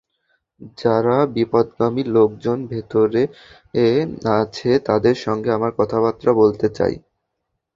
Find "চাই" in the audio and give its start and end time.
6.77-6.95